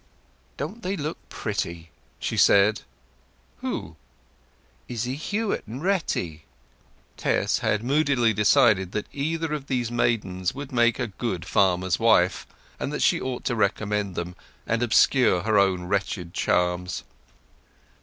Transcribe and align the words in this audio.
"Don't 0.57 0.81
they 0.81 0.97
look 0.97 1.19
pretty?" 1.29 1.91
she 2.17 2.35
said. 2.35 2.81
"Who?" 3.57 3.97
"Izzy 4.87 5.15
Huett 5.15 5.61
and 5.67 5.83
Retty." 5.83 6.45
Tess 7.17 7.59
had 7.59 7.83
moodily 7.83 8.33
decided 8.33 8.93
that 8.93 9.05
either 9.13 9.53
of 9.53 9.67
these 9.67 9.91
maidens 9.91 10.55
would 10.55 10.71
make 10.71 10.97
a 10.97 11.05
good 11.05 11.45
farmer's 11.45 11.99
wife, 11.99 12.47
and 12.79 12.91
that 12.91 13.03
she 13.03 13.21
ought 13.21 13.43
to 13.45 13.55
recommend 13.55 14.15
them, 14.15 14.35
and 14.65 14.81
obscure 14.81 15.43
her 15.43 15.59
own 15.59 15.83
wretched 15.83 16.33
charms. 16.33 17.03